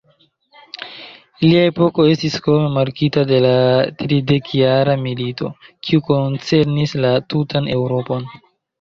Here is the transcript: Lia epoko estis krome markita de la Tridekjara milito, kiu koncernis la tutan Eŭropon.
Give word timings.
Lia 1.43 1.59
epoko 1.71 2.05
estis 2.13 2.39
krome 2.47 2.71
markita 2.79 3.27
de 3.33 3.43
la 3.45 3.53
Tridekjara 4.01 4.99
milito, 5.07 5.55
kiu 5.87 6.05
koncernis 6.11 7.01
la 7.07 7.17
tutan 7.33 7.75
Eŭropon. 7.81 8.31